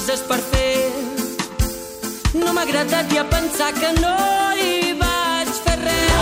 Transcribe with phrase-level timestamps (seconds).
[0.00, 0.88] coses per fer.
[2.40, 4.14] No m'ha agradat ja pensar que no
[4.56, 6.14] hi vaig fer res.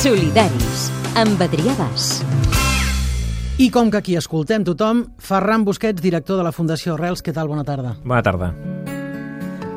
[0.00, 0.88] Solidaris,
[1.22, 2.08] amb Adrià Bas.
[3.62, 7.46] I com que aquí escoltem tothom, Ferran Busquets, director de la Fundació Arrels, què tal?
[7.52, 7.94] Bona tarda.
[8.02, 8.50] Bona tarda.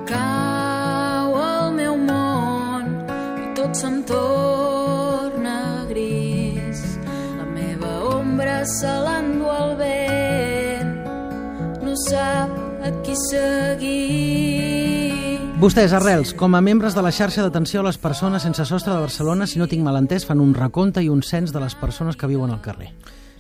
[0.10, 2.90] Cau el meu món
[3.44, 6.82] i tot se'm torna gris.
[7.38, 9.75] La meva ombra se l'endú no
[12.10, 12.52] sap
[12.86, 14.86] a qui seguir.
[15.60, 19.00] Vostès, Arrels, com a membres de la xarxa d'atenció a les persones sense sostre de
[19.00, 22.18] Barcelona, si no tinc mal entès, fan un recompte i un cens de les persones
[22.20, 22.92] que viuen al carrer.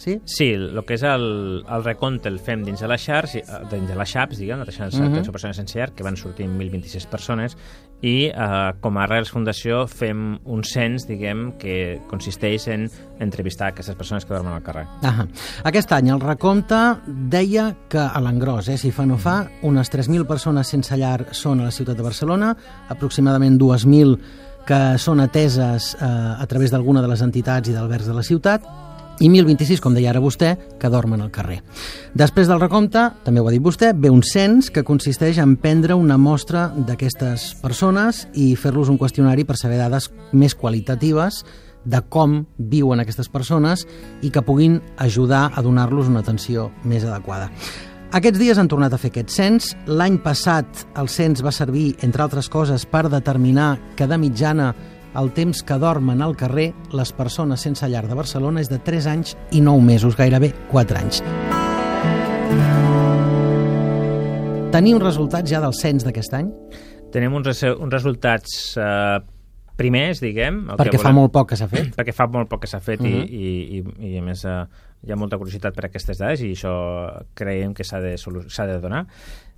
[0.05, 0.20] Sí?
[0.30, 3.41] Sí, el que és el, el recompte el fem dins de la xarxa,
[3.72, 5.08] dins de la XAPS, diguem, la xarxa Mhm.
[5.09, 7.58] d'atenció a persones sense llar, que van sortir 1.026 persones,
[8.05, 12.86] i eh, com a Arrels Fundació fem un cens, diguem, que consisteix en
[13.20, 14.86] entrevistar aquestes persones que dormen al carrer.
[15.02, 15.25] Ah
[15.64, 20.28] Aquest any el recompte deia que a l'engròs, eh, si fa no fa, unes 3.000
[20.28, 22.56] persones sense llar són a la ciutat de Barcelona,
[22.90, 24.19] aproximadament 2.000
[24.66, 28.64] que són ateses eh, a través d'alguna de les entitats i d'albergs de la ciutat,
[29.19, 31.61] i 1.026, com deia ara vostè, que dormen al carrer.
[32.17, 35.95] Després del recompte, també ho ha dit vostè, ve un cens que consisteix en prendre
[35.95, 41.44] una mostra d'aquestes persones i fer-los un qüestionari per saber dades més qualitatives
[41.85, 43.85] de com viuen aquestes persones
[44.25, 47.52] i que puguin ajudar a donar-los una atenció més adequada.
[48.16, 49.73] Aquests dies han tornat a fer aquest cens.
[49.91, 54.69] L'any passat el cens va servir, entre altres coses, per determinar que de mitjana
[55.17, 59.08] el temps que dormen al carrer les persones sense llar de Barcelona és de 3
[59.08, 61.22] anys i 9 mesos, gairebé 4 anys.
[64.75, 66.49] Teniu resultats ja del cens d'aquest any?
[67.13, 69.19] Tenim uns, res- uns resultats eh,
[69.80, 70.66] primers, diguem.
[70.69, 71.94] el que Perquè fa volem- molt poc que s'ha fet.
[71.97, 73.07] perquè fa molt poc que s'ha fet Mhm.
[73.07, 74.66] i, i, i, i a més eh,
[75.05, 76.73] hi ha molta curiositat per aquestes dades i això
[77.33, 79.06] creiem que s'ha de, de donar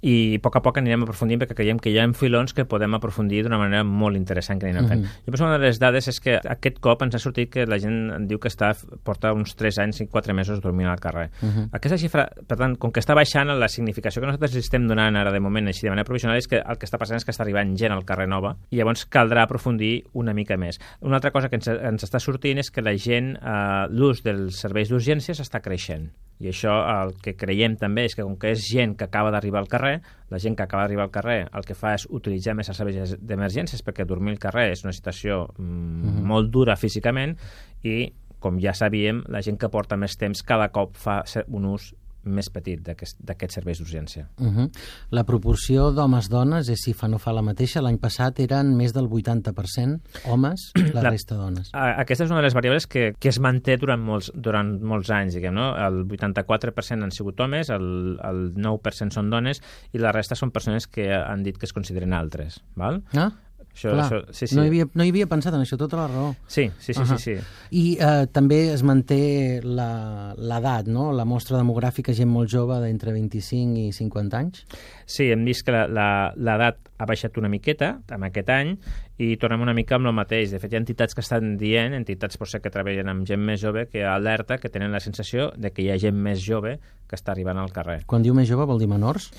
[0.01, 2.93] i a poc a poc anirem aprofundint perquè creiem que hi ha filons que podem
[2.97, 5.01] aprofundir d'una manera molt interessant que anirem fent.
[5.01, 5.23] Mhm.
[5.25, 7.65] Jo penso que una de les dades és que aquest cop ens ha sortit que
[7.65, 10.99] la gent en diu que està, porta uns 3 anys i 4 mesos dormint al
[10.99, 11.29] carrer.
[11.41, 11.69] Mhm.
[11.71, 15.31] Aquesta xifra, per tant, com que està baixant, la significació que nosaltres estem donant ara
[15.31, 17.41] de moment així de manera provisional és que el que està passant és que està
[17.41, 20.79] arribant gent al carrer nova i llavors caldrà aprofundir una mica més.
[21.01, 24.59] Una altra cosa que ens, ens està sortint és que la gent, eh, l'ús dels
[24.59, 26.11] serveis d'urgències està creixent.
[26.39, 29.63] I això el que creiem també és que com que és gent que acaba d'arribar
[29.63, 29.95] al carrer,
[30.29, 33.15] la gent que acaba d'arribar al carrer el que fa és utilitzar més els serveis
[33.17, 37.37] d'emergències perquè dormir al carrer és una situació mm, molt dura físicament
[37.83, 41.89] i com ja sabíem, la gent que porta més temps cada cop fa un ús
[42.27, 44.27] més petit d'aquest- d'aquests serveis d'urgència.
[44.39, 44.69] Uh -huh.
[45.11, 47.81] La proporció d'homes-dones és si fa no fa la mateixa.
[47.81, 51.69] L'any passat eren més del 80% homes, la, La- resta dones.
[51.73, 55.09] A- Aquesta és una de les variables que, que es manté durant molts, durant molts
[55.09, 55.75] anys, diguem, no?
[55.75, 59.61] El 84% han sigut homes, el, el 9% són dones
[59.93, 63.03] i la resta són persones que han dit que es consideren altres, val?
[63.13, 63.31] Ah?
[63.77, 64.55] Això, Clar, això, sí, sí.
[64.57, 66.31] No, hi havia, no hi havia pensat en això, tota la raó.
[66.49, 67.17] Sí, sí, sí, Ahà.
[67.21, 67.67] sí, sí.
[67.77, 71.11] I eh, també es manté la- l'edat, no?
[71.13, 74.63] La mostra demogràfica, gent molt jove d'entre 25 i 50 anys.
[75.05, 78.73] Sí, hem vist que l'edat ha baixat una miqueta amb aquest any
[79.21, 80.49] i tornem una mica amb el mateix.
[80.55, 83.61] De fet, hi ha entitats que estan dient, entitats potser que treballen amb gent més
[83.61, 87.15] jove, que alerta que tenen la sensació de que hi ha gent més jove que
[87.15, 88.01] està arribant al carrer.
[88.09, 89.29] Quan diu més jove vol dir menors?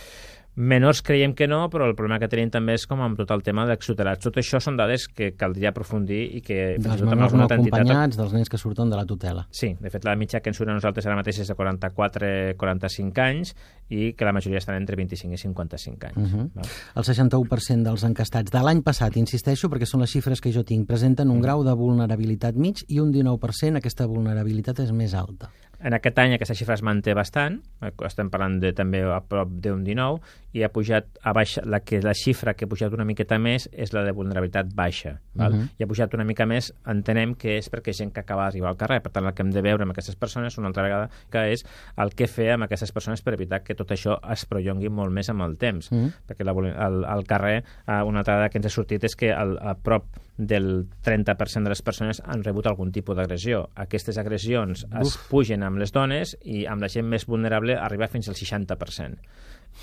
[0.58, 3.44] Menors creiem que no, però el problema que tenim també és com amb tot el
[3.46, 4.24] tema d'extutelats.
[4.24, 8.50] Tot això són dades que caldria aprofundir i que Dels menors no acompanyats, dels nens
[8.50, 9.44] que surten de la tutela.
[9.54, 13.22] Sí, de fet la mitja que ens surt a nosaltres ara mateix és de 44-45
[13.22, 13.54] anys
[13.94, 16.19] i que la majoria estan entre 25 i 55 anys.
[16.19, 16.50] Mhm.
[16.58, 16.75] val?
[16.96, 20.88] El 61% dels encastats de l'any passat, insisteixo, perquè són les xifres que jo tinc,
[20.88, 25.52] presenten un grau de vulnerabilitat mig i un 19% aquesta vulnerabilitat és més alta.
[25.78, 27.61] En aquest any aquesta xifra es manté bastant,
[28.06, 30.19] estem parlant de també a prop d'un 19,
[30.56, 33.69] i ha pujat a baixa, la, que, la xifra que ha pujat una miqueta més
[33.71, 35.19] és la de vulnerabilitat baixa.
[35.38, 35.55] Val?
[35.55, 35.69] Mhm.
[35.78, 38.81] I ha pujat una mica més, entenem que és perquè gent que acaba d'arribar al
[38.81, 39.00] carrer.
[39.02, 41.64] Per tant, el que hem de veure amb aquestes persones una altra vegada que és
[41.97, 45.29] el que fer amb aquestes persones per evitar que tot això es prolongui molt més
[45.29, 45.93] amb el temps.
[45.93, 46.12] Mhm.
[46.26, 46.56] Perquè la,
[46.87, 49.75] al, al carrer, eh, una altra dada que ens ha sortit és que al, a
[49.75, 50.06] prop
[50.38, 53.69] del 30% de les persones han rebut algun tipus d'agressió.
[53.75, 58.29] Aquestes agressions es pugen amb les dones i amb la gent més vulnerable arriba fins
[58.29, 59.19] al 60%.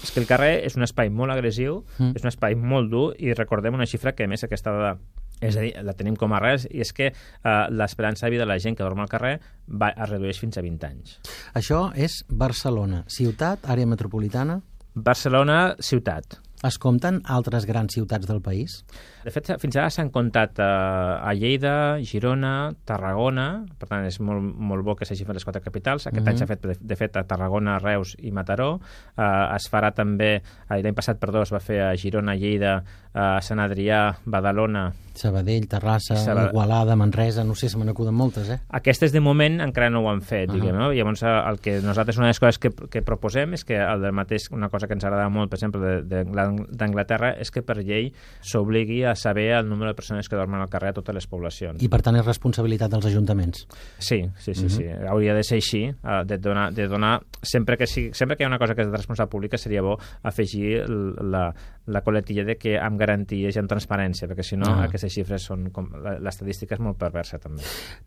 [0.03, 2.15] És que el carrer és un espai molt agressiu, Mm.
[2.17, 4.97] és un espai molt dur i recordem una xifra que a més aquesta dada
[5.41, 8.43] és a dir, la tenim com a res i és que eh, l'esperança de vida
[8.45, 11.17] de la gent que dorm al carrer va, es redueix fins a 20 anys.
[11.53, 14.61] Això és Barcelona, ciutat, àrea metropolitana.
[14.95, 16.39] Barcelona, ciutat.
[16.65, 18.79] Es compten altres grans ciutats del país?
[19.25, 24.41] De fet, fins ara s'han comptat eh, a Lleida, Girona, Tarragona, per tant és molt,
[24.41, 26.07] molt bo que s'hagi fet les quatre capitals.
[26.07, 26.29] Aquest Mhm.
[26.33, 28.79] any s'ha fet, de, de fet, a Tarragona, Reus i Mataró.
[29.17, 30.35] Eh, es farà també,
[30.69, 32.83] eh, l'any passat, perdó, es va fer a Girona, Lleida,
[33.13, 38.49] a Sant Adrià, Badalona, Sabadell, Terrassa, Saba- Igualada, Manresa, no sé, se me n'acuden moltes,
[38.49, 38.59] eh?
[38.69, 40.53] Aquestes, de moment, encara no ho han fet, Ahà.
[40.57, 40.91] diguem, no?
[40.91, 44.01] Llavors, eh, el que nosaltres, una de les coses que, que proposem és que el
[44.01, 46.25] del mateix, una cosa que ens agrada molt, per exemple, de- de-
[46.69, 48.11] d'Anglaterra, és que per llei
[48.41, 51.81] s'obligui a saber el número de persones que dormen al carrer a totes les poblacions.
[51.83, 53.67] I per tant és responsabilitat dels ajuntaments.
[53.97, 54.69] Sí, sí, sí, Mhm.
[54.69, 54.83] sí.
[55.09, 58.45] Hauria de ser així, eh, de donar, de donar sempre, que sigui, sempre que hi
[58.45, 61.53] ha una cosa que és de responsabilitat pública seria bo afegir la,
[61.87, 64.83] la coletilla de que amb garanties i amb transparència, perquè si no Ah.
[64.85, 65.89] aquestes xifres són com...
[66.21, 67.61] L'estadística és molt perversa també.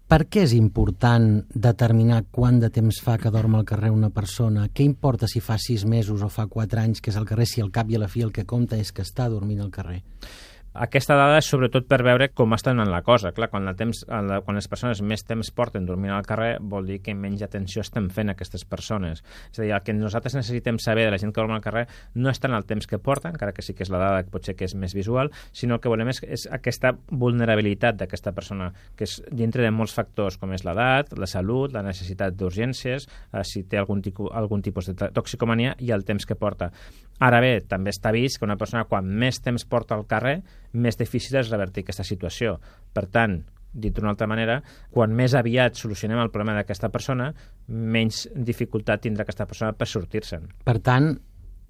[0.09, 4.69] Per què és important determinar quant de temps fa que dorm al carrer una persona?
[4.69, 7.61] Què importa si fa sis mesos o fa quatre anys que és al carrer, si
[7.61, 10.03] al cap i a la fi el que compta és que està dormint al carrer?
[10.75, 13.33] Aquesta dada és sobretot per veure com està anant la cosa.
[13.35, 16.87] Clar, quan, el temps, la, quan les persones més temps porten dormint al carrer vol
[16.87, 19.25] dir que menys atenció estem fent a aquestes persones.
[19.51, 21.87] És a dir, el que nosaltres necessitem saber de la gent que dorm al carrer
[22.15, 24.31] no és tant el temps que porta, encara que sí que és la dada que
[24.35, 28.71] potser que és més visual, sinó el que volem és, és aquesta vulnerabilitat d'aquesta persona,
[28.95, 33.43] que és dintre de molts factors, com és l'edat, la salut, la necessitat d'urgències, eh,
[33.43, 36.71] si té algun, tico, algun tipus de to- toxicomania i el temps que porta.
[37.19, 40.39] Ara bé, també està vist que una persona quan més temps porta al carrer,
[40.73, 42.59] més difícil és revertir aquesta situació.
[42.93, 47.33] Per tant, dit d'una altra manera, quan més aviat solucionem el problema d'aquesta persona,
[47.69, 50.49] menys dificultat tindrà aquesta persona per sortir-se'n.
[50.65, 51.19] Per tant,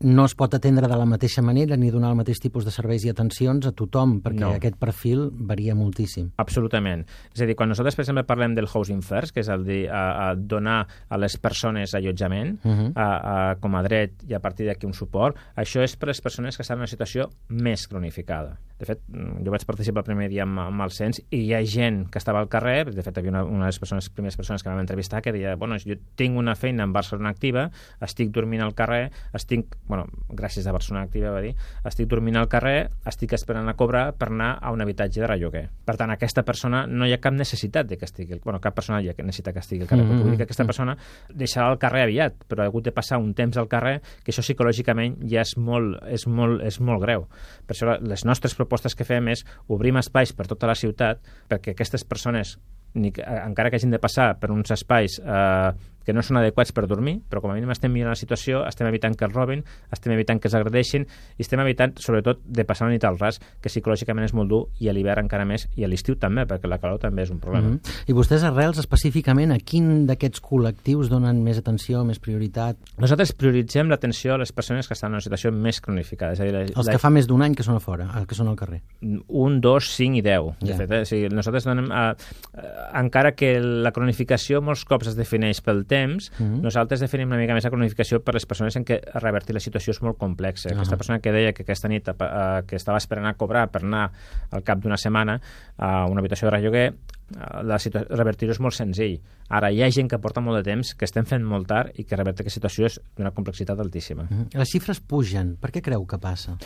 [0.01, 3.03] no es pot atendre de la mateixa manera ni donar el mateix tipus de serveis
[3.05, 4.53] i atencions a tothom, perquè No.
[4.55, 6.31] aquest perfil varia moltíssim.
[6.39, 7.03] Absolutament.
[7.35, 9.89] És a dir, quan nosaltres, per exemple, parlem del housing first, que és el de
[9.91, 12.93] a, a donar a les persones allotjament Uh -huh.
[12.95, 16.11] a, a, com a dret i a partir d'aquí un suport, això és per a
[16.11, 18.61] les persones que estan en una situació més cronificada.
[18.79, 21.63] De fet, jo vaig participar el primer dia amb, amb el cens i hi ha
[21.67, 24.39] gent que estava al carrer, de fet, hi havia una, una de les persones, primeres
[24.39, 27.69] persones que vam entrevistar que deia, bueno, jo tinc una feina en Barcelona Activa,
[28.05, 31.55] estic dormint al carrer, estic, bueno, gràcies a Barcelona Activa va dir,
[31.89, 35.65] estic dormint al carrer, estic esperant a cobrar per anar a un habitatge de relloguer.
[35.87, 39.03] Per tant, aquesta persona no hi ha cap necessitat de que estigui, bueno, cap persona
[39.03, 40.67] ha que necessita que estigui al carrer, Mm, mm, dir que aquesta mm.
[40.67, 40.97] persona
[41.35, 44.45] deixarà el carrer aviat, però ha hagut de passar un temps al carrer que això
[44.45, 47.27] psicològicament ja és molt, és molt, és molt greu.
[47.67, 51.75] Per això les nostres propostes que fem és obrim espais per tota la ciutat perquè
[51.75, 52.59] aquestes persones
[52.95, 55.73] ni eh, encara que hagin de passar per uns espais eh,
[56.09, 58.89] que no són adequats per dormir, però com a mínim estem millorant la situació, estem
[58.89, 59.61] evitant que els robin,
[59.93, 61.05] estem evitant que els agredeixin
[61.37, 64.63] i estem evitant, sobretot, de passar la nit al ras, que psicològicament és molt dur
[64.81, 67.43] i a l'hivern encara més i a l'estiu també, perquè la calor també és un
[67.43, 67.69] problema.
[67.69, 68.01] Uh -huh.
[68.09, 72.77] I vostès, arrels, específicament, a quin d'aquests col·lectius donen més atenció, més prioritat?
[72.97, 76.45] Nosaltres prioritzem l'atenció a les persones que estan en una situació més cronificada, és a
[76.45, 78.35] dir, la, Els la, que fa més d'un any que són a fora, els que
[78.35, 78.81] són al carrer.
[79.29, 80.55] un, dos, cinc i deu.
[80.61, 80.77] De Ja.
[80.77, 81.01] fet, eh?
[81.01, 81.91] o sigui, nosaltres donem...
[81.91, 82.15] Eh,
[82.55, 82.63] eh,
[82.95, 85.98] encara que la cronificació molts cops es defineix pel temps,
[86.39, 86.61] Mhm.
[86.63, 89.91] nosaltres definim una mica més la cronificació per les persones en què revertir la situació
[89.93, 90.71] és molt complexa.
[90.73, 90.99] Aquesta Ah.
[90.99, 94.11] persona que deia que aquesta nit eh, que estava esperant a cobrar per anar
[94.51, 95.41] al cap d'una setmana
[95.77, 99.21] a una habitació de relloguer, eh, la situa- revertir-ho és molt senzill.
[99.49, 102.05] Ara hi ha gent que porta molt de temps, que estem fent molt tard i
[102.05, 104.23] que revertir aquesta situació és d'una complexitat altíssima.
[104.25, 104.59] Uh -huh.
[104.59, 105.57] Les xifres pugen.
[105.57, 106.57] Per què creu que passa?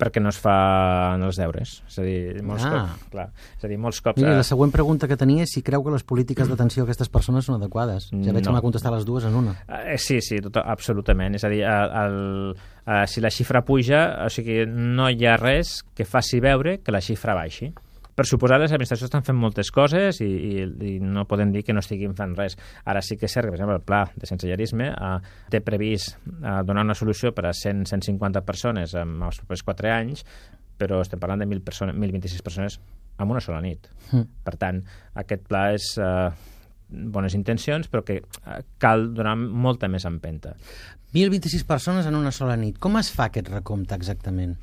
[0.00, 1.74] Perquè no es fan els deures.
[1.86, 2.70] És a dir, molts, Ah.
[2.88, 3.26] cops, clar,
[3.58, 4.18] és a dir, molts cops...
[4.20, 6.88] Miri, eh, la següent pregunta que tenia és si creu que les polítiques d'atenció a
[6.88, 8.08] aquestes persones són adequades.
[8.10, 8.48] Ja veig No.
[8.50, 9.54] que m'ha contestat les dues en una.
[9.68, 11.34] Eh, sí, sí, tot, absolutament.
[11.36, 15.36] És a dir, el, el, eh, si la xifra puja, o sigui, no hi ha
[15.36, 17.72] res que faci veure que la xifra baixi.
[18.20, 21.72] Per suposar, les administracions estan fent moltes coses i, i, i no podem dir que
[21.72, 22.58] no estiguin fent res.
[22.84, 25.14] Ara sí que és cert que, per exemple, el pla de sensellarisme eh,
[25.48, 30.26] té previst eh, donar una solució per a 100-150 persones en els propers 4 anys,
[30.76, 32.76] però estem parlant de 1.000 persones, 1.026 persones
[33.16, 33.88] en una sola nit.
[34.10, 34.28] Mm.
[34.44, 34.84] Per tant,
[35.24, 36.28] aquest pla és eh,
[37.16, 40.58] bones intencions, però que eh, cal donar molta més empenta.
[41.12, 42.78] 1.026 persones en una sola nit.
[42.78, 44.56] Com es fa aquest recompte exactament?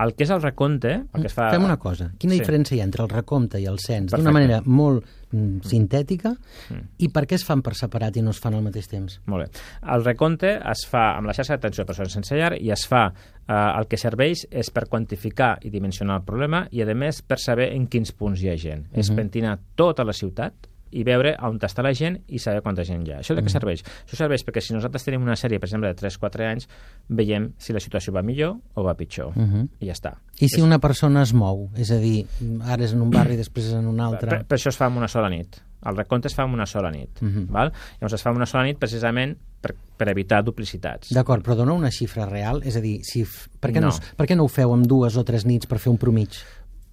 [0.00, 1.48] El que és el recompte, el que es fa...
[1.50, 2.12] Fem una cosa.
[2.16, 2.40] Quina Sí.
[2.40, 4.12] diferència hi ha entre el recompte i el cens?
[4.14, 6.30] D'una manera molt mm, sintètica.
[6.70, 6.86] Mm.
[7.04, 9.18] I per què es fan per separat i no es fan al mateix temps?
[9.26, 9.60] Molt bé.
[9.92, 13.08] El recompte es fa amb la xarxa d'atenció a persones sense llar i es fa,
[13.10, 17.40] eh, el que serveix és per quantificar i dimensionar el problema i, a més, per
[17.42, 18.86] saber en quins punts hi ha gent.
[18.94, 19.16] És Mhm.
[19.16, 20.54] pentinar tota la ciutat
[20.90, 23.20] i veure on està la gent i saber quanta gent hi ha.
[23.22, 23.84] Això de què serveix?
[24.06, 26.68] Això serveix perquè si nosaltres tenim una sèrie, per exemple, de 3-4 anys,
[27.08, 29.36] veiem si la situació va millor o va pitjor.
[29.36, 29.68] Mhm.
[29.80, 30.14] I ja està.
[30.40, 31.68] I si una persona es mou?
[31.76, 32.26] És a dir,
[32.64, 34.30] ara és en un barri, després és en un altre...
[34.30, 35.60] Per, per això es fa en una sola nit.
[35.86, 37.20] El recompte es fa en una sola nit.
[37.22, 37.46] Mhm.
[37.52, 37.72] val?
[38.00, 41.12] Llavors es fa en una sola nit precisament per, per evitar duplicitats.
[41.14, 42.62] D'acord, però dona una xifra real?
[42.64, 43.24] És a dir, si,
[43.60, 43.88] per, què no.
[43.88, 44.14] No.
[44.16, 46.40] per què no ho feu amb dues o tres nits per fer un promig?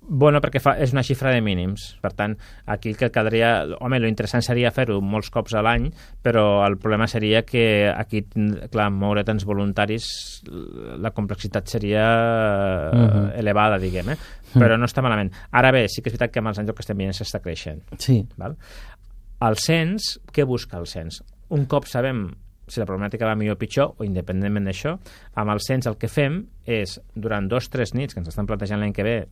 [0.09, 1.97] Bueno, perquè fa, és una xifra de mínims.
[2.01, 3.65] Per tant, aquí el que caldria...
[3.83, 5.89] Home, lo interessant seria fer-ho molts cops a l'any,
[6.23, 8.21] però el problema seria que aquí,
[8.71, 10.07] clar, moure tants voluntaris,
[11.03, 12.05] la complexitat seria
[12.93, 13.31] Mhm.
[13.39, 14.17] elevada, diguem, eh?
[14.53, 15.31] Però no està malament.
[15.51, 17.41] Ara bé, sí que és veritat que amb els anys el que estem veient s'està
[17.43, 17.83] creixent.
[17.99, 18.21] Sí.
[18.37, 18.55] Val?
[19.41, 21.21] El cens, què busca el cens?
[21.49, 22.29] Un cop sabem
[22.67, 24.97] si la problemàtica va millor o pitjor, o independentment d'això,
[25.35, 28.45] amb el cens el que fem és, durant dos o tres nits que ens estan
[28.47, 29.27] plantejant l'any que ve,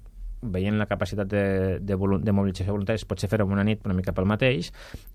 [0.46, 3.94] veient la capacitat de, de, volu- de mobilització de voluntaris, potser fer-ho una nit una
[3.94, 4.72] mica pel mateix,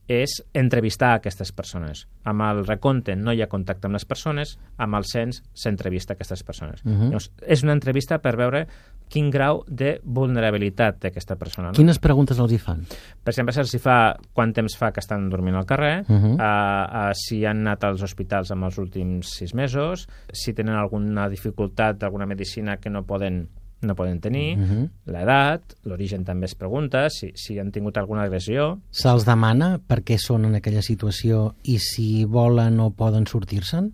[0.09, 2.07] és entrevistar aquestes persones.
[2.25, 6.43] Amb el recompte no hi ha contacte amb les persones, amb el cens s'entrevista aquestes
[6.43, 6.85] persones.
[6.85, 7.05] Mhm.
[7.11, 8.67] Llavors, és una entrevista per veure
[9.11, 11.69] quin grau de vulnerabilitat té aquesta persona.
[11.69, 11.75] No?
[11.75, 12.85] Quines preguntes els hi fan?
[13.25, 16.25] Per exemple, se'ls fa quant temps fa que estan dormint al carrer, uh Mhm.
[16.25, 16.35] -huh.
[16.39, 21.29] uh, uh, si han anat als hospitals en els últims sis mesos, si tenen alguna
[21.29, 23.49] dificultat d'alguna medicina que no poden
[23.83, 24.71] no poden tenir, uh Mhm.
[24.85, 24.89] -huh.
[25.07, 30.19] l'edat, l'origen també es pregunta, si, si han tingut alguna agressió, Se'ls demana per què
[30.19, 33.93] són en aquella situació i si volen o poden sortir-se'n?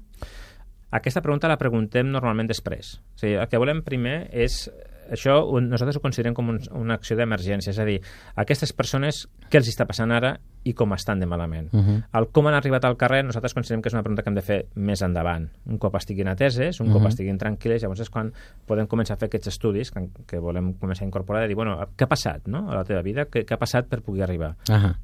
[0.90, 3.00] Aquesta pregunta la preguntem normalment després.
[3.14, 4.71] O sigui, el que volem primer és...
[5.10, 8.00] Això ho- nosaltres ho considerem com un, una acció d'emergència, és a dir,
[8.36, 11.68] aquestes persones què els està passant ara i com estan de malament.
[11.72, 12.02] Uh -huh.
[12.18, 14.42] El com han arribat al carrer nosaltres considerem que és una pregunta que hem de
[14.42, 15.48] fer més endavant.
[15.66, 16.96] Un cop estiguin ateses, un uh -huh.
[16.96, 18.32] Cop estiguin tranquil·les, llavors és quan
[18.66, 21.78] podem començar a fer aquests estudis que, que volem començar a incorporar de dir, bueno,
[21.96, 22.70] què ha passat no?
[22.70, 23.26] a la teva vida?
[23.26, 24.56] Què, què ha passat per poder arribar?
[24.68, 24.96] Ahà.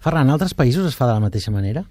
[0.00, 1.84] Ferran, en altres països es fa de la mateixa manera?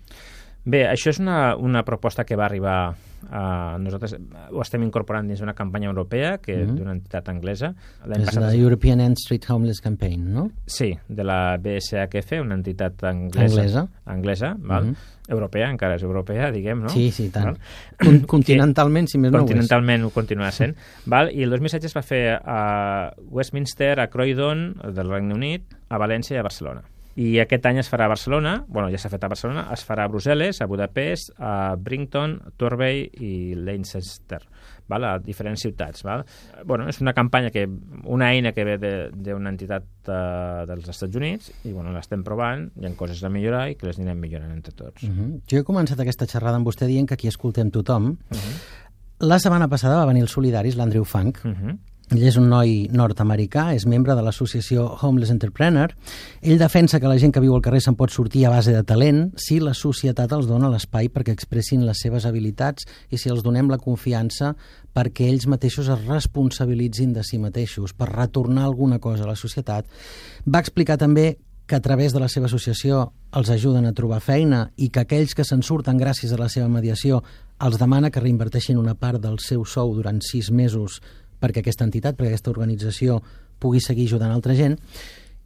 [0.65, 2.93] Bé, això és una, una proposta que va arribar
[3.31, 3.77] a...
[3.79, 4.13] Nosaltres
[4.51, 6.75] ho estem incorporant dins d'una campanya europea, que Mhm.
[6.75, 7.73] d'una entitat anglesa.
[8.05, 10.51] És passat- la European End Street Homeless Campaign, no?
[10.65, 13.45] Sí, de la BSHF, una entitat anglesa.
[13.61, 13.87] Anglesa.
[14.05, 14.85] Anglesa, val?
[14.87, 14.95] Mhm.
[15.29, 16.89] Europea, encara és europea, diguem, no?
[16.89, 17.45] Sí, sí, tant.
[17.45, 17.57] Val?
[18.03, 19.41] Con continentalment, si més no ho.
[19.41, 20.75] Continentalment ho continua sent.
[21.05, 21.29] val?
[21.33, 26.33] I el 2016 es va fer a Westminster, a Croydon, del Regne Unit, a València
[26.35, 26.81] i a Barcelona.
[27.15, 30.05] I aquest any es farà a Barcelona, bueno, ja s'ha fet a Barcelona, es farà
[30.05, 34.39] a Brussel·les, a Budapest, a Brington, Torbay i Leicester,
[34.87, 35.03] val?
[35.03, 36.03] a diferents ciutats.
[36.03, 36.23] Val?
[36.65, 37.67] Bueno, és una campanya, que
[38.05, 42.69] una eina que ve de- d'una entitat eh, dels Estats Units i bueno, l'estem provant,
[42.79, 45.03] hi ha coses a millorar i que les anirem millorant entre tots.
[45.03, 45.41] Uh -huh.
[45.49, 48.11] Jo he començat aquesta xerrada amb vostè dient que aquí escoltem tothom.
[48.11, 48.87] Uh -huh.
[49.19, 51.39] La setmana passada va venir el Solidaris, l'Andrew Funk.
[51.43, 51.77] Uh -huh.
[52.09, 55.91] Ell és un noi nord-americà, és membre de l'associació Homeless Entrepreneur.
[56.41, 58.81] Ell defensa que la gent que viu al carrer se'n pot sortir a base de
[58.81, 63.43] talent si la societat els dona l'espai perquè expressin les seves habilitats i si els
[63.45, 64.55] donem la confiança
[64.97, 69.85] perquè ells mateixos es responsabilitzin de si mateixos, per retornar alguna cosa a la societat.
[70.49, 71.35] Va explicar també
[71.69, 75.37] que a través de la seva associació els ajuden a trobar feina i que aquells
[75.37, 77.21] que se'n surten gràcies a la seva mediació
[77.61, 80.97] els demana que reinverteixin una part del seu sou durant sis mesos
[81.39, 83.19] perquè aquesta entitat, perquè aquesta organització
[83.60, 84.77] pugui seguir ajudant altra gent.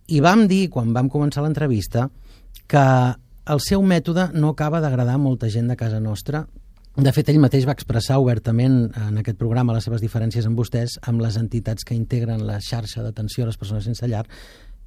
[0.08, 2.10] I vam dir, quan vam començar l'entrevista,
[2.68, 2.84] que
[3.44, 6.46] el seu mètode no acaba d'agradar molta gent de casa nostra.
[6.96, 11.00] De fet, ell mateix va expressar obertament en aquest programa les seves diferències amb vostès,
[11.10, 14.28] amb les entitats que integren la xarxa d'atenció a les persones sense llar,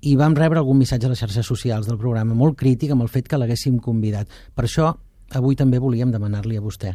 [0.07, 3.11] i vam rebre algun missatge a les xarxes socials del programa molt crític amb el
[3.11, 4.31] fet que l'haguéssim convidat.
[4.55, 4.93] Per això,
[5.35, 6.92] avui també volíem demanar-li a vostè.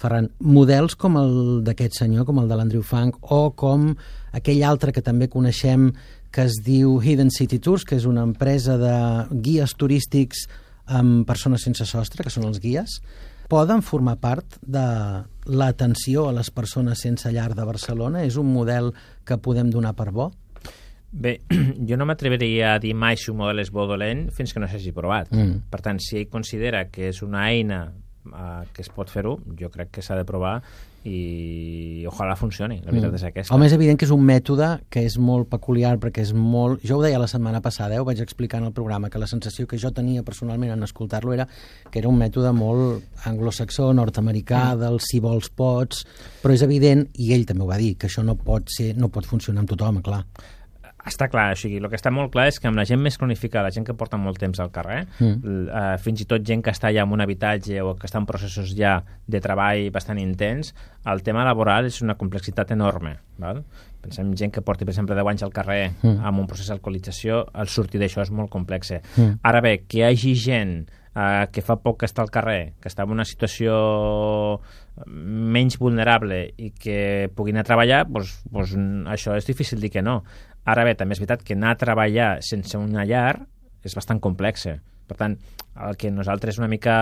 [0.00, 1.34] Ferran, models com el
[1.66, 3.90] d'aquest senyor, com el de l'Andrew Funk, o com
[4.32, 5.90] aquell altre que també coneixem
[6.32, 8.96] que es diu Hidden City Tours, que és una empresa de
[9.30, 10.46] guies turístics
[10.86, 13.00] amb persones sense sostre, que són els guies,
[13.48, 14.86] poden formar part de
[15.46, 18.24] l'atenció a les persones sense llar de Barcelona?
[18.26, 18.92] És un model
[19.24, 20.32] que podem donar per bo?
[21.16, 21.38] Bé,
[21.88, 24.60] jo no m'atreviria a dir mai si un model és bo o dolent fins que
[24.60, 25.30] no s'hagi provat.
[25.32, 25.62] Mm.
[25.72, 27.86] Per tant, si ell considera que és una eina
[28.26, 30.58] uh, que es pot fer-ho, jo crec que s'ha de provar
[31.06, 33.14] i ojalà funcioni, la veritat Mm.
[33.14, 33.54] és aquesta.
[33.54, 36.82] Home, és evident que és un mètode que és molt peculiar perquè és molt...
[36.82, 38.00] Jo ho deia la setmana passada, eh?
[38.00, 41.32] ho vaig explicar en el programa, que la sensació que jo tenia personalment en escoltar-lo
[41.32, 41.46] era
[41.92, 44.80] que era un mètode molt anglosaxó, nord-americà, Mm.
[44.80, 46.04] del si vols pots,
[46.42, 49.08] però és evident, i ell també ho va dir, que això no pot, ser, no
[49.08, 50.24] pot funcionar amb tothom, clar.
[51.06, 53.14] Està clar, o sigui, el que està molt clar és que amb la gent més
[53.16, 55.68] cronificada, la gent que porta molt temps al carrer, Mm.
[55.70, 58.26] uh, fins i tot gent que està ja en un habitatge o que està en
[58.26, 60.74] processos ja de treball bastant intens,
[61.06, 63.16] el tema laboral és una complexitat enorme.
[63.38, 63.62] Val?
[64.02, 66.24] Pensem en gent que porti, per exemple, 10 anys al carrer Mm.
[66.26, 68.92] amb un procés d'alcoholització, el sortir d'això és molt complex.
[69.16, 69.38] Mm.
[69.42, 72.90] Ara bé, que hi hagi gent uh, que fa poc que està al carrer, que
[72.92, 73.76] està en una situació
[75.06, 78.76] menys vulnerable i que puguin anar a treballar, doncs, doncs
[79.16, 80.20] això és difícil dir que no.
[80.66, 83.38] Ara bé, també és veritat que anar a treballar sense una llar
[83.86, 84.66] és bastant complex.
[85.06, 85.36] Per tant,
[85.86, 86.96] el que nosaltres una mica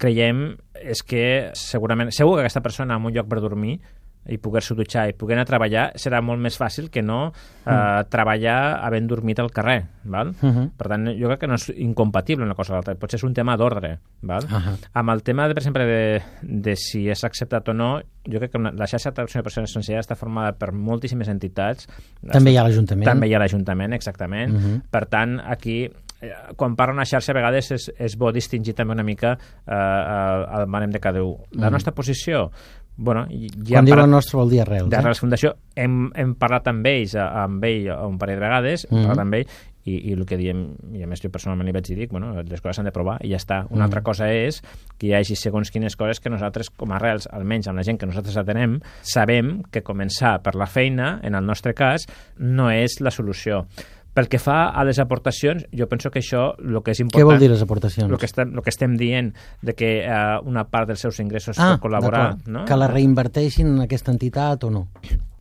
[0.00, 0.46] creiem
[0.82, 3.78] és que segurament, segur que aquesta persona amb un lloc per dormir
[4.28, 7.32] i poder-se dutxar i poder anar a treballar serà molt més fàcil que no
[7.66, 8.08] eh, Mm.
[8.10, 9.84] treballar havent dormit al carrer.
[10.04, 10.28] Val?
[10.42, 10.70] Uh -huh.
[10.76, 13.32] Per tant, jo crec que no és incompatible una cosa amb l'altra, potser és un
[13.34, 13.98] tema d'ordre.
[14.22, 14.44] val?
[14.48, 14.76] Ahà.
[14.94, 18.50] Amb el tema, de, per exemple, de, de si és acceptat o no, jo crec
[18.52, 21.86] que una, la xarxa d'atenció de persones senceres està formada per moltíssimes entitats.
[22.30, 23.04] També hi ha l'Ajuntament.
[23.04, 24.52] També hi ha l'Ajuntament, exactament.
[24.54, 24.82] Uh -huh.
[24.90, 25.84] Per tant, aquí
[26.20, 29.72] eh, quan parla una xarxa a vegades és, és bo distingir també una mica eh,
[29.74, 31.36] el, el barem de cada un.
[31.52, 31.72] La Mhm.
[31.72, 32.50] nostra posició,
[32.96, 34.88] bueno, ja Quan diu el nostre vol dir arrels.
[34.90, 35.14] de Eh?
[35.14, 39.06] Fundació hem, hem parlat amb ells, amb ell un parell de vegades, hem Mhm.
[39.06, 39.46] parlat amb ell
[39.86, 42.42] i, i el que diem, i a més jo personalment li vaig dir, dic, bueno,
[42.42, 43.66] les coses s'han de provar i ja està.
[43.68, 43.82] Una Mhm.
[43.82, 44.62] altra cosa és
[44.96, 47.98] que hi hagi segons quines coses que nosaltres, com a Arrels, almenys amb la gent
[47.98, 52.06] que nosaltres atenem, sabem que començar per la feina, en el nostre cas,
[52.38, 53.66] no és la solució.
[54.14, 57.32] Pel que fa a les aportacions, jo penso que això, el que és Què important...
[57.32, 58.06] vol dir les aportacions?
[58.06, 59.32] El que, estem, el que estem dient
[59.66, 60.16] de que eh,
[60.46, 62.28] una part dels seus ingressos ah, col·laborar...
[62.46, 62.62] No?
[62.68, 64.86] Que la reinverteixin en aquesta entitat o no?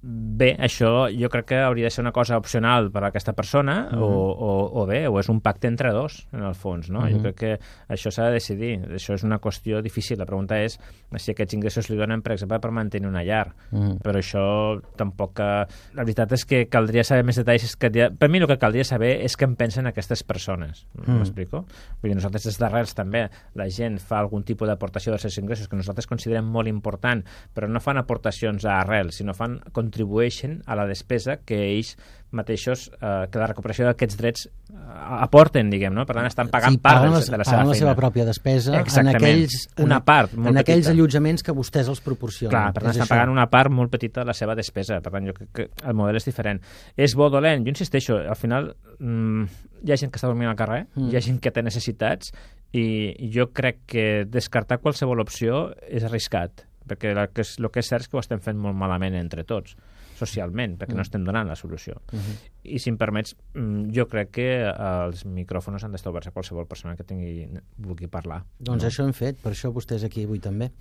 [0.06, 3.88] Bé, això jo crec que hauria de ser una cosa opcional per a aquesta persona
[3.90, 4.02] Mhm.
[4.04, 7.08] o, o, o bé, o és un pacte entre dos, en el fons, no?
[7.08, 7.22] Jo Mhm.
[7.22, 8.82] crec que això s'ha de decidir.
[8.92, 10.18] Això és una qüestió difícil.
[10.20, 10.78] La pregunta és
[11.16, 13.54] si aquests ingressos li donen, per exemple, per mantenir una llar.
[13.72, 14.00] Mhm.
[14.04, 15.40] Però això tampoc...
[15.40, 17.64] eh, La veritat és que caldria saber més detalls.
[17.64, 20.86] És que, per mi el que caldria saber és què en pensen aquestes persones.
[20.96, 21.18] Mm.
[21.20, 21.66] M'explico?
[22.02, 25.70] Vull dir, nosaltres des d'arrels també la gent fa algun tipus d'aportació dels seus ingressos
[25.70, 27.24] que nosaltres considerem molt important,
[27.56, 29.60] però no fan aportacions a arrels, sinó fan,
[29.94, 31.96] contribueixen a la despesa que ells
[32.34, 34.78] mateixos, eh, que la recuperació d'aquests drets eh,
[35.22, 36.02] aporten, diguem, no?
[36.10, 37.76] Per tant, estan pagant sí, part paguen de, la, la seva la feina.
[37.78, 39.20] seva pròpia despesa en Exactament.
[39.20, 40.96] aquells, en, Una part molt en aquells petita.
[40.96, 42.56] allotjaments que vostès els proporcionen.
[42.56, 43.14] Clar, per tant, estan això.
[43.14, 44.98] pagant una part molt petita de la seva despesa.
[45.06, 46.60] Per tant, jo crec que el model és diferent.
[46.98, 47.64] És bo dolent?
[47.68, 49.46] Jo insisteixo, al final mm,
[49.86, 51.10] hi ha gent que està dormint al carrer, Mm.
[51.12, 52.34] hi ha gent que té necessitats
[52.74, 57.80] i jo crec que descartar qualsevol opció és arriscat, perquè el que és, el que
[57.80, 59.76] és cert és que ho estem fent molt malament entre tots
[60.14, 60.96] socialment, perquè Mm.
[60.96, 61.96] no estem donant la solució.
[62.12, 62.36] Mhm.
[62.64, 66.32] I si em permets, mm, jo crec que eh, els micròfons han d'estar oberts a
[66.32, 68.44] qualsevol persona que tingui, vulgui parlar.
[68.60, 70.72] Doncs això hem fet, per això vostès aquí avui també.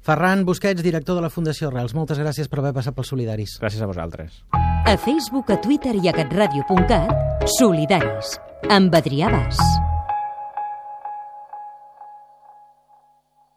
[0.00, 3.58] Ferran Busquets, director de la Fundació Arrels, moltes gràcies per haver passat pels solidaris.
[3.60, 4.44] Gràcies a vosaltres.
[4.52, 8.38] A Facebook, a Twitter i a catradio.cat, Solidaris,
[8.70, 9.85] amb Adrià Bas.